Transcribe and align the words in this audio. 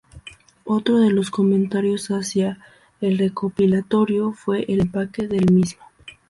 Otro 0.65 0.97
de 0.97 1.11
los 1.11 1.29
comentarios 1.29 2.07
hacia 2.07 2.57
el 3.01 3.19
recopilatorio 3.19 4.33
fue 4.33 4.65
el 4.67 4.79
empaque 4.79 5.27
del 5.27 5.51
mismo. 5.51 5.83